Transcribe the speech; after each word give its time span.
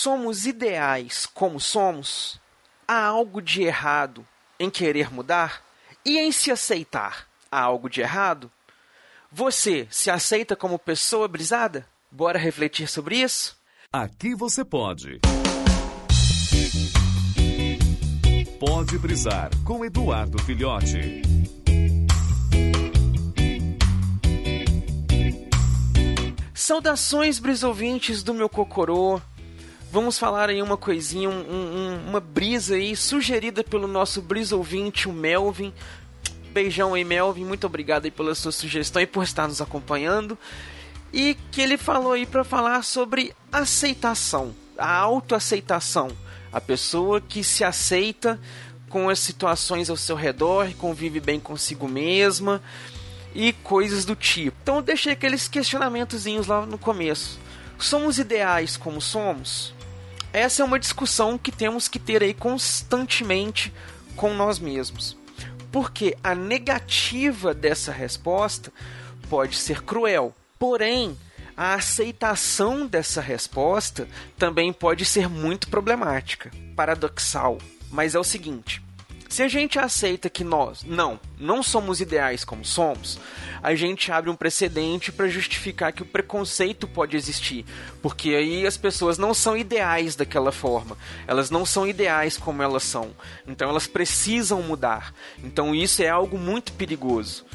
somos 0.00 0.46
ideais 0.46 1.26
como 1.26 1.60
somos, 1.60 2.40
há 2.88 3.04
algo 3.04 3.42
de 3.42 3.62
errado 3.62 4.26
em 4.58 4.70
querer 4.70 5.12
mudar 5.12 5.62
e 6.06 6.18
em 6.18 6.32
se 6.32 6.50
aceitar. 6.50 7.26
Há 7.52 7.60
algo 7.60 7.90
de 7.90 8.00
errado? 8.00 8.50
Você 9.30 9.86
se 9.90 10.10
aceita 10.10 10.56
como 10.56 10.78
pessoa 10.78 11.28
brisada? 11.28 11.86
Bora 12.10 12.38
refletir 12.38 12.88
sobre 12.88 13.18
isso? 13.18 13.58
Aqui 13.92 14.34
você 14.34 14.64
pode. 14.64 15.20
Pode 18.58 18.98
brisar 18.98 19.50
com 19.66 19.84
Eduardo 19.84 20.42
Filhote. 20.42 21.20
Saudações, 26.54 27.38
brisouvintes 27.38 28.22
do 28.22 28.32
meu 28.32 28.48
Cocorô. 28.48 29.20
Vamos 29.92 30.20
falar 30.20 30.48
aí 30.48 30.62
uma 30.62 30.76
coisinha, 30.76 31.28
um, 31.28 31.32
um, 31.32 32.08
uma 32.10 32.20
brisa 32.20 32.76
aí 32.76 32.94
sugerida 32.94 33.64
pelo 33.64 33.88
nosso 33.88 34.22
brisouvinte, 34.22 35.08
o 35.08 35.12
Melvin. 35.12 35.72
Beijão 36.52 36.94
aí, 36.94 37.02
Melvin. 37.02 37.44
Muito 37.44 37.66
obrigado 37.66 38.04
aí 38.04 38.10
pela 38.10 38.32
sua 38.36 38.52
sugestão 38.52 39.02
e 39.02 39.06
por 39.06 39.24
estar 39.24 39.48
nos 39.48 39.60
acompanhando. 39.60 40.38
E 41.12 41.36
que 41.50 41.60
ele 41.60 41.76
falou 41.76 42.12
aí 42.12 42.24
para 42.24 42.44
falar 42.44 42.84
sobre 42.84 43.34
aceitação, 43.50 44.54
a 44.78 44.94
autoaceitação. 44.94 46.12
A 46.52 46.60
pessoa 46.60 47.20
que 47.20 47.42
se 47.42 47.64
aceita 47.64 48.38
com 48.88 49.08
as 49.08 49.18
situações 49.18 49.90
ao 49.90 49.96
seu 49.96 50.14
redor, 50.14 50.72
convive 50.74 51.18
bem 51.18 51.40
consigo 51.40 51.88
mesma 51.88 52.62
e 53.34 53.52
coisas 53.52 54.04
do 54.04 54.14
tipo. 54.14 54.56
Então 54.62 54.76
eu 54.76 54.82
deixei 54.82 55.14
aqueles 55.14 55.48
questionamentozinhos 55.48 56.46
lá 56.46 56.64
no 56.64 56.78
começo. 56.78 57.40
Somos 57.76 58.18
ideais 58.20 58.76
como 58.76 59.00
somos? 59.00 59.79
Essa 60.32 60.62
é 60.62 60.64
uma 60.64 60.78
discussão 60.78 61.36
que 61.36 61.50
temos 61.50 61.88
que 61.88 61.98
ter 61.98 62.22
aí 62.22 62.32
constantemente 62.32 63.72
com 64.14 64.32
nós 64.32 64.58
mesmos. 64.58 65.16
Porque 65.72 66.16
a 66.22 66.34
negativa 66.34 67.52
dessa 67.52 67.90
resposta 67.92 68.72
pode 69.28 69.56
ser 69.56 69.82
cruel. 69.82 70.34
Porém, 70.58 71.16
a 71.56 71.74
aceitação 71.74 72.86
dessa 72.86 73.20
resposta 73.20 74.08
também 74.38 74.72
pode 74.72 75.04
ser 75.04 75.28
muito 75.28 75.68
problemática, 75.68 76.50
paradoxal. 76.76 77.58
Mas 77.90 78.14
é 78.14 78.18
o 78.18 78.24
seguinte: 78.24 78.82
se 79.30 79.44
a 79.44 79.48
gente 79.48 79.78
aceita 79.78 80.28
que 80.28 80.42
nós, 80.42 80.82
não, 80.82 81.20
não 81.38 81.62
somos 81.62 82.00
ideais 82.00 82.44
como 82.44 82.64
somos, 82.64 83.16
a 83.62 83.76
gente 83.76 84.10
abre 84.10 84.28
um 84.28 84.34
precedente 84.34 85.12
para 85.12 85.28
justificar 85.28 85.92
que 85.92 86.02
o 86.02 86.06
preconceito 86.06 86.88
pode 86.88 87.16
existir, 87.16 87.64
porque 88.02 88.30
aí 88.30 88.66
as 88.66 88.76
pessoas 88.76 89.18
não 89.18 89.32
são 89.32 89.56
ideais 89.56 90.16
daquela 90.16 90.50
forma, 90.50 90.98
elas 91.28 91.48
não 91.48 91.64
são 91.64 91.86
ideais 91.86 92.36
como 92.36 92.60
elas 92.60 92.82
são, 92.82 93.12
então 93.46 93.70
elas 93.70 93.86
precisam 93.86 94.64
mudar. 94.64 95.14
Então 95.44 95.76
isso 95.76 96.02
é 96.02 96.08
algo 96.08 96.36
muito 96.36 96.72
perigoso. 96.72 97.46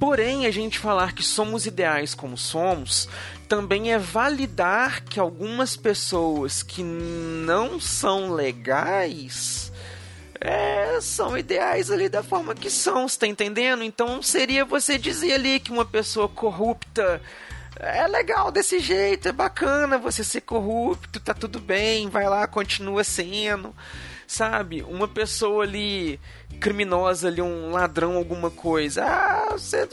Porém, 0.00 0.44
a 0.44 0.50
gente 0.50 0.76
falar 0.76 1.12
que 1.12 1.22
somos 1.22 1.66
ideais 1.66 2.16
como 2.16 2.36
somos 2.36 3.08
também 3.48 3.92
é 3.92 3.98
validar 3.98 5.04
que 5.04 5.20
algumas 5.20 5.76
pessoas 5.76 6.64
que 6.64 6.82
não 6.82 7.78
são 7.78 8.32
legais 8.32 9.72
é, 10.40 11.00
são 11.00 11.36
ideais 11.36 11.90
ali 11.90 12.08
da 12.08 12.22
forma 12.22 12.54
que 12.54 12.70
são, 12.70 13.08
você 13.08 13.20
tá 13.20 13.26
entendendo? 13.26 13.82
Então 13.82 14.22
seria 14.22 14.64
você 14.64 14.98
dizer 14.98 15.34
ali 15.34 15.60
que 15.60 15.70
uma 15.70 15.84
pessoa 15.84 16.28
corrupta 16.28 17.20
é 17.78 18.06
legal 18.06 18.50
desse 18.50 18.80
jeito, 18.80 19.28
é 19.28 19.32
bacana 19.32 19.98
você 19.98 20.24
ser 20.24 20.40
corrupto, 20.40 21.20
tá 21.20 21.34
tudo 21.34 21.60
bem, 21.60 22.08
vai 22.08 22.28
lá, 22.28 22.46
continua 22.46 23.04
sendo, 23.04 23.74
sabe? 24.26 24.82
Uma 24.82 25.06
pessoa 25.06 25.64
ali 25.64 26.18
criminosa 26.58 27.28
ali, 27.28 27.42
um 27.42 27.72
ladrão, 27.72 28.16
alguma 28.16 28.50
coisa, 28.50 29.04
ah, 29.04 29.48
você 29.52 29.88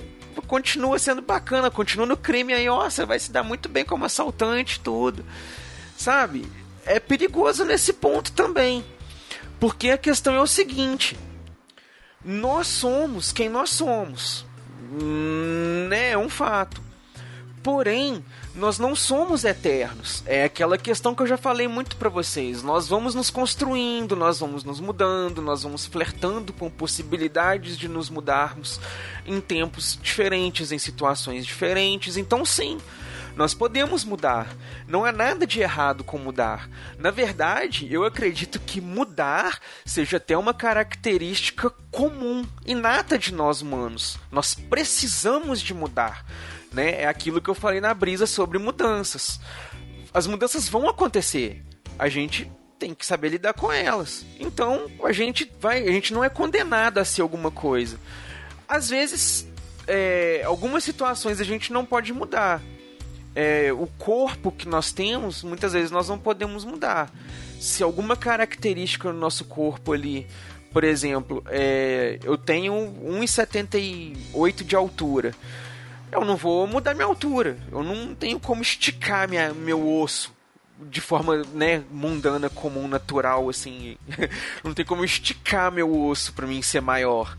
continua 0.48 0.98
sendo 0.98 1.22
bacana, 1.22 1.70
continua 1.70 2.06
no 2.06 2.18
crime 2.18 2.54
aí, 2.54 2.70
ó, 2.70 2.90
você 2.90 3.06
vai 3.06 3.20
se 3.20 3.32
dar 3.32 3.44
muito 3.44 3.68
bem 3.68 3.84
como 3.84 4.06
assaltante, 4.06 4.80
tudo, 4.80 5.26
sabe? 5.98 6.46
É 6.86 7.00
perigoso 7.00 7.66
nesse 7.66 7.94
ponto 7.94 8.32
também. 8.32 8.84
Porque 9.64 9.92
a 9.92 9.98
questão 9.98 10.36
é 10.36 10.42
o 10.42 10.46
seguinte: 10.46 11.18
nós 12.22 12.68
somos 12.68 13.32
quem 13.32 13.48
nós 13.48 13.70
somos. 13.70 14.46
Hum, 14.92 15.88
né? 15.90 16.10
É 16.10 16.18
um 16.18 16.28
fato. 16.28 16.82
Porém, 17.64 18.26
nós 18.56 18.78
não 18.78 18.96
somos 18.96 19.44
eternos. 19.44 20.24
É 20.26 20.44
aquela 20.44 20.78
questão 20.78 21.16
que 21.16 21.24
eu 21.24 21.28
já 21.28 21.38
falei 21.38 21.68
muito 21.68 21.98
para 21.98 22.10
vocês. 22.10 22.62
Nós 22.62 22.88
vamos 22.88 23.16
nos 23.16 23.30
construindo, 23.30 24.16
nós 24.16 24.40
vamos 24.40 24.64
nos 24.64 24.80
mudando, 24.80 25.42
nós 25.42 25.64
vamos 25.64 25.86
flertando 25.86 26.54
com 26.54 26.70
possibilidades 26.70 27.78
de 27.78 27.88
nos 27.88 28.10
mudarmos 28.10 28.80
em 29.26 29.42
tempos 29.42 29.98
diferentes, 30.02 30.72
em 30.72 30.78
situações 30.78 31.46
diferentes. 31.46 32.16
Então, 32.16 32.46
sim, 32.46 32.78
nós 33.36 33.54
podemos 33.56 34.06
mudar. 34.06 34.56
Não 34.88 35.04
há 35.04 35.12
nada 35.12 35.48
de 35.48 35.60
errado 35.60 36.04
com 36.04 36.20
mudar. 36.20 36.70
Na 37.00 37.10
verdade, 37.10 37.92
eu 37.92 38.06
acredito 38.06 38.60
que 38.60 38.80
mudar 38.80 39.60
seja 39.84 40.18
até 40.18 40.38
uma 40.38 40.54
característica 40.54 41.72
comum, 41.90 42.46
inata 42.66 43.18
de 43.18 43.34
nós 43.34 43.62
humanos. 43.62 44.20
Nós 44.32 44.54
precisamos 44.54 45.60
de 45.62 45.74
mudar. 45.74 46.24
Né? 46.72 47.02
É 47.02 47.08
aquilo 47.08 47.40
que 47.40 47.50
eu 47.50 47.56
falei 47.56 47.80
na 47.80 47.94
brisa 47.94 48.26
sobre 48.26 48.43
mudanças. 48.60 49.40
As 50.14 50.28
mudanças 50.28 50.68
vão 50.68 50.88
acontecer. 50.90 51.64
A 51.98 52.10
gente 52.10 52.52
tem 52.78 52.94
que 52.94 53.06
saber 53.06 53.30
lidar 53.30 53.54
com 53.54 53.72
elas. 53.72 54.26
Então, 54.40 54.90
a 55.04 55.12
gente 55.12 55.52
vai, 55.60 55.88
a 55.88 55.92
gente 55.92 56.14
não 56.14 56.24
é 56.24 56.30
condenado 56.30 56.98
a 56.98 57.06
ser 57.06 57.22
alguma 57.22 57.50
coisa. 57.50 58.00
Às 58.68 58.90
vezes, 58.90 59.48
é, 59.88 60.44
algumas 60.46 60.84
situações 60.84 61.40
a 61.40 61.44
gente 61.44 61.72
não 61.72 61.86
pode 61.86 62.12
mudar 62.12 62.62
é, 63.36 63.72
o 63.74 63.88
corpo 63.98 64.52
que 64.52 64.68
nós 64.68 64.92
temos, 64.92 65.44
muitas 65.44 65.74
vezes 65.74 65.92
nós 65.92 66.10
não 66.10 66.18
podemos 66.18 66.64
mudar. 66.64 67.12
Se 67.60 67.82
alguma 67.82 68.16
característica 68.16 69.12
no 69.12 69.20
nosso 69.20 69.46
corpo 69.46 69.94
ali, 69.94 70.28
por 70.72 70.84
exemplo, 70.84 71.44
é, 71.48 72.20
eu 72.24 72.38
tenho 72.38 72.74
1,78 72.74 74.64
de 74.64 74.76
altura, 74.76 75.34
eu 76.14 76.26
não 76.26 76.36
vou 76.36 76.66
mudar 76.68 76.94
minha 76.94 77.06
altura. 77.06 77.58
Eu 77.72 77.84
não 77.84 78.14
tenho 78.16 78.40
como 78.40 78.62
esticar 78.62 79.28
minha, 79.28 79.54
meu 79.54 79.88
osso 80.00 80.34
de 80.80 81.00
forma 81.00 81.44
né, 81.54 81.84
mundana, 81.92 82.50
comum, 82.50 82.88
natural, 82.88 83.50
assim. 83.50 83.98
não 84.64 84.74
tem 84.74 84.86
como 84.86 85.04
esticar 85.04 85.72
meu 85.72 86.06
osso 86.08 86.34
para 86.34 86.48
mim 86.48 86.62
ser 86.62 86.82
maior. 86.82 87.38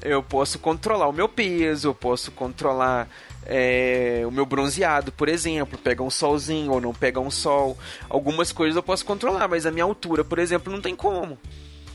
Eu 0.00 0.22
posso 0.22 0.58
controlar 0.58 1.08
o 1.08 1.12
meu 1.12 1.28
peso, 1.28 1.88
eu 1.88 1.94
posso 1.94 2.32
controlar 2.32 3.08
é, 3.46 4.22
o 4.26 4.30
meu 4.30 4.44
bronzeado, 4.44 5.12
por 5.12 5.28
exemplo, 5.28 5.78
pega 5.78 6.02
um 6.02 6.10
solzinho 6.10 6.72
ou 6.72 6.80
não 6.80 6.92
pega 6.92 7.20
um 7.20 7.30
sol. 7.30 7.78
Algumas 8.08 8.52
coisas 8.52 8.76
eu 8.76 8.82
posso 8.82 9.04
controlar, 9.04 9.48
mas 9.48 9.64
a 9.64 9.70
minha 9.70 9.84
altura, 9.84 10.24
por 10.24 10.38
exemplo, 10.38 10.72
não 10.72 10.80
tem 10.80 10.94
como. 10.94 11.38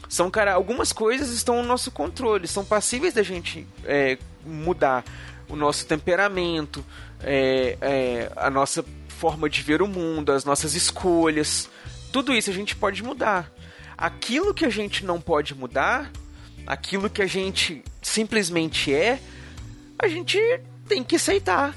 São 0.07 0.31
cara, 0.31 0.53
algumas 0.53 0.93
coisas 0.93 1.31
estão 1.31 1.61
no 1.61 1.67
nosso 1.67 1.91
controle, 1.91 2.47
são 2.47 2.63
passíveis 2.63 3.13
da 3.13 3.23
gente 3.23 3.67
é, 3.83 4.17
mudar 4.45 5.03
o 5.49 5.55
nosso 5.55 5.85
temperamento, 5.85 6.85
é, 7.21 7.77
é, 7.81 8.31
a 8.35 8.49
nossa 8.49 8.83
forma 9.07 9.49
de 9.49 9.61
ver 9.61 9.81
o 9.81 9.87
mundo, 9.87 10.31
as 10.31 10.45
nossas 10.45 10.75
escolhas. 10.75 11.69
Tudo 12.11 12.33
isso 12.33 12.49
a 12.49 12.53
gente 12.53 12.75
pode 12.75 13.03
mudar. 13.03 13.51
Aquilo 13.97 14.53
que 14.53 14.65
a 14.65 14.69
gente 14.69 15.03
não 15.05 15.19
pode 15.19 15.55
mudar, 15.55 16.11
aquilo 16.65 17.09
que 17.09 17.21
a 17.21 17.27
gente 17.27 17.83
simplesmente 18.01 18.93
é, 18.93 19.19
a 19.97 20.07
gente 20.07 20.39
tem 20.87 21.03
que 21.03 21.15
aceitar. 21.15 21.75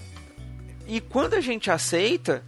E 0.86 1.00
quando 1.00 1.34
a 1.34 1.40
gente 1.40 1.70
aceita, 1.70 2.44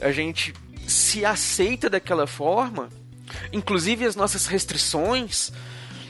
a 0.00 0.10
gente 0.12 0.52
se 0.86 1.24
aceita 1.24 1.88
daquela 1.88 2.26
forma, 2.26 2.88
inclusive 3.52 4.04
as 4.04 4.14
nossas 4.14 4.46
restrições, 4.46 5.50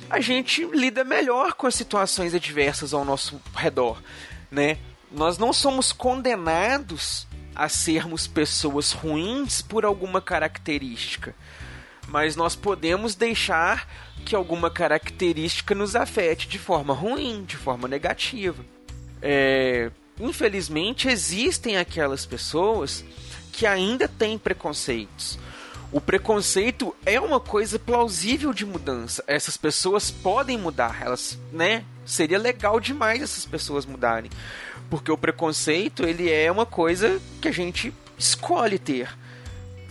a 0.09 0.21
gente 0.21 0.65
lida 0.65 1.05
melhor 1.05 1.55
com 1.55 1.67
as 1.67 1.75
situações 1.75 2.35
adversas 2.35 2.93
ao 2.93 3.05
nosso 3.05 3.41
redor, 3.55 4.01
né? 4.51 4.79
Nós 5.11 5.39
não 5.39 5.53
somos 5.53 5.93
condenados 5.93 7.27
a 7.55 7.69
sermos 7.69 8.27
pessoas 8.27 8.93
ruins 8.93 9.63
por 9.63 9.85
alguma 9.85 10.21
característica, 10.21 11.35
mas 12.09 12.37
nós 12.37 12.55
podemos 12.55 13.15
deixar 13.15 13.89
que 14.25 14.35
alguma 14.35 14.71
característica 14.71 15.75
nos 15.75 15.97
afete 15.97 16.49
de 16.49 16.59
forma 16.59 16.93
ruim, 16.93 17.45
de 17.45 17.57
forma 17.57 17.89
negativa 17.89 18.65
é, 19.23 19.91
infelizmente 20.21 21.09
existem 21.09 21.77
aquelas 21.77 22.27
pessoas 22.27 23.05
que 23.53 23.67
ainda 23.67 24.07
têm 24.09 24.39
preconceitos. 24.39 25.39
O 25.93 26.01
preconceito 26.01 26.95
é 27.05 27.19
uma 27.21 27.41
coisa 27.41 27.79
plausível 27.79 28.53
de 28.53 28.67
mudança. 28.67 29.25
Essas 29.27 29.57
pessoas 29.57 30.11
podem 30.11 30.59
mudar, 30.59 31.01
elas, 31.01 31.39
né? 31.53 31.85
Seria 32.07 32.39
legal 32.39 32.79
demais 32.79 33.21
essas 33.21 33.45
pessoas 33.45 33.85
mudarem, 33.85 34.31
porque 34.89 35.11
o 35.11 35.19
preconceito 35.19 36.05
ele 36.05 36.31
é 36.31 36.51
uma 36.51 36.65
coisa 36.65 37.21
que 37.43 37.49
a 37.49 37.53
gente 37.53 37.93
escolhe 38.17 38.79
ter. 38.79 39.09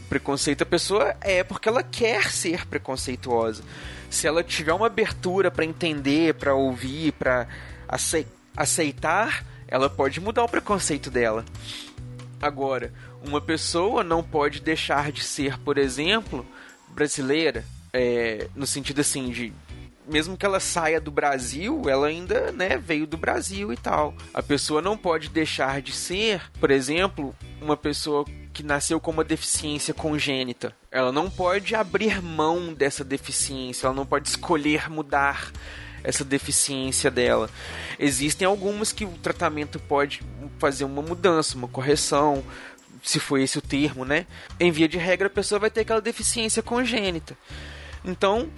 Preconceito 0.08 0.62
a 0.62 0.66
pessoa 0.66 1.16
é 1.20 1.44
porque 1.44 1.68
ela 1.68 1.84
quer 1.84 2.32
ser 2.32 2.66
preconceituosa. 2.66 3.64
Se 4.10 4.28
ela 4.28 4.44
tiver 4.44 4.72
uma 4.72 4.88
abertura 4.88 5.52
para 5.52 5.66
entender, 5.66 6.36
para 6.36 6.56
ouvir, 6.56 7.12
para 7.12 7.48
aceitar, 8.56 9.46
ela 9.68 9.90
pode 9.90 10.22
mudar 10.22 10.44
o 10.46 10.50
preconceito 10.50 11.12
dela. 11.12 11.44
Agora, 12.42 12.94
uma 13.22 13.42
pessoa 13.42 14.04
não 14.04 14.24
pode 14.24 14.62
deixar 14.62 15.12
de 15.12 15.24
ser, 15.24 15.60
por 15.60 15.78
exemplo, 15.78 16.46
brasileira, 16.90 17.66
é, 17.92 18.48
no 18.56 18.66
sentido 18.66 19.02
assim 19.02 19.30
de 19.30 19.52
mesmo 20.08 20.38
que 20.38 20.46
ela 20.46 20.60
saia 20.60 21.00
do 21.00 21.12
Brasil, 21.12 21.84
ela 21.88 22.08
ainda, 22.08 22.52
né, 22.52 22.78
veio 22.78 23.08
do 23.08 23.18
Brasil 23.18 23.72
e 23.74 23.78
tal. 23.78 24.14
A 24.34 24.42
pessoa 24.42 24.82
não 24.82 24.98
pode 24.98 25.30
deixar 25.30 25.82
de 25.82 25.92
ser, 25.92 26.42
por 26.60 26.72
exemplo, 26.72 27.36
uma 27.62 27.76
pessoa 27.76 28.26
que 28.54 28.64
nasceu 28.64 29.00
com 29.00 29.12
uma 29.12 29.24
deficiência 29.24 29.94
congênita. 29.94 30.76
Ela 30.92 31.12
não 31.12 31.30
pode 31.30 31.76
abrir 31.76 32.22
mão 32.22 32.74
dessa 32.74 33.04
deficiência, 33.04 33.88
ela 33.88 33.96
não 33.96 34.06
pode 34.06 34.30
escolher 34.30 34.90
mudar 34.90 35.52
essa 36.04 36.24
deficiência 36.24 37.10
dela. 37.10 37.50
Existem 38.00 38.48
algumas 38.48 38.92
que 38.92 39.06
o 39.06 39.12
tratamento 39.18 39.80
pode 39.80 40.22
fazer 40.60 40.86
uma 40.86 41.02
mudança, 41.02 41.58
uma 41.58 41.68
correção, 41.68 42.44
se 43.02 43.20
for 43.20 43.40
esse 43.40 43.58
o 43.58 43.62
termo, 43.62 44.06
né? 44.06 44.26
Em 44.60 44.72
via 44.72 44.88
de 44.88 44.98
regra, 44.98 45.28
a 45.28 45.30
pessoa 45.30 45.60
vai 45.60 45.70
ter 45.70 45.82
aquela 45.82 46.02
deficiência 46.02 46.64
congênita. 46.64 47.38
Então, 48.04 48.50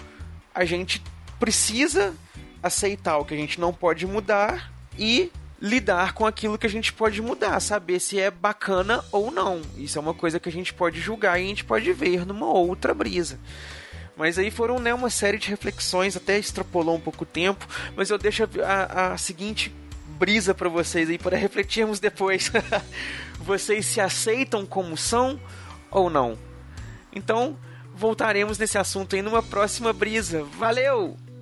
a 0.53 0.65
gente 0.65 1.01
precisa 1.39 2.13
aceitar 2.61 3.17
o 3.17 3.25
que 3.25 3.33
a 3.33 3.37
gente 3.37 3.59
não 3.59 3.73
pode 3.73 4.05
mudar 4.05 4.71
e 4.97 5.31
lidar 5.59 6.13
com 6.13 6.25
aquilo 6.25 6.57
que 6.57 6.67
a 6.67 6.69
gente 6.69 6.93
pode 6.93 7.21
mudar, 7.21 7.59
saber 7.59 7.99
se 7.99 8.19
é 8.19 8.29
bacana 8.29 9.03
ou 9.11 9.31
não. 9.31 9.61
Isso 9.75 9.97
é 9.97 10.01
uma 10.01 10.13
coisa 10.13 10.39
que 10.39 10.49
a 10.49 10.51
gente 10.51 10.73
pode 10.73 10.99
julgar 10.99 11.39
e 11.39 11.43
a 11.43 11.47
gente 11.47 11.65
pode 11.65 11.91
ver 11.93 12.25
numa 12.25 12.47
outra 12.47 12.93
brisa. 12.93 13.39
Mas 14.15 14.37
aí 14.39 14.49
foram 14.49 14.79
né, 14.79 14.93
uma 14.93 15.09
série 15.09 15.37
de 15.37 15.49
reflexões, 15.49 16.15
até 16.15 16.37
extrapolou 16.37 16.95
um 16.95 16.99
pouco 16.99 17.23
o 17.23 17.27
tempo, 17.27 17.67
mas 17.95 18.09
eu 18.09 18.17
deixo 18.17 18.43
a, 18.65 19.13
a, 19.13 19.17
seguinte 19.17 19.73
brisa 20.17 20.55
para 20.55 20.69
vocês 20.69 21.09
aí 21.09 21.19
para 21.19 21.37
refletirmos 21.37 21.99
depois. 21.99 22.51
vocês 23.39 23.85
se 23.85 24.01
aceitam 24.01 24.65
como 24.65 24.97
são 24.97 25.39
ou 25.91 26.09
não? 26.09 26.37
Então, 27.13 27.57
voltaremos 27.93 28.57
nesse 28.57 28.77
assunto 28.77 29.15
aí 29.15 29.21
numa 29.21 29.43
próxima 29.43 29.93
brisa. 29.93 30.43
Valeu! 30.43 31.26